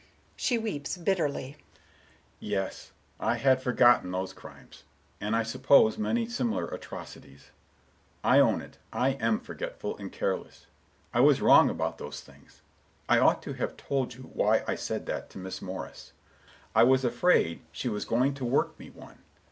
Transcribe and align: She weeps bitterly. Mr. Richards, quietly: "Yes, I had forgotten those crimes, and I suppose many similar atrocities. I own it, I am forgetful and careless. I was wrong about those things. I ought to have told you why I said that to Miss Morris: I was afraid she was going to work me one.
She 0.35 0.57
weeps 0.57 0.97
bitterly. 0.97 1.43
Mr. 1.43 1.47
Richards, 1.47 1.59
quietly: 1.69 2.47
"Yes, 2.47 2.91
I 3.19 3.35
had 3.37 3.61
forgotten 3.61 4.09
those 4.11 4.33
crimes, 4.33 4.83
and 5.19 5.35
I 5.35 5.43
suppose 5.43 5.99
many 5.99 6.27
similar 6.27 6.65
atrocities. 6.69 7.51
I 8.23 8.39
own 8.39 8.61
it, 8.61 8.79
I 8.91 9.09
am 9.09 9.39
forgetful 9.39 9.97
and 9.99 10.11
careless. 10.11 10.65
I 11.13 11.19
was 11.19 11.39
wrong 11.39 11.69
about 11.69 11.99
those 11.99 12.21
things. 12.21 12.63
I 13.07 13.19
ought 13.19 13.43
to 13.43 13.53
have 13.53 13.77
told 13.77 14.15
you 14.15 14.23
why 14.33 14.63
I 14.67 14.73
said 14.73 15.05
that 15.05 15.29
to 15.29 15.37
Miss 15.37 15.61
Morris: 15.61 16.13
I 16.73 16.81
was 16.81 17.05
afraid 17.05 17.61
she 17.71 17.87
was 17.87 18.03
going 18.03 18.33
to 18.33 18.43
work 18.43 18.79
me 18.79 18.89
one. 18.89 19.19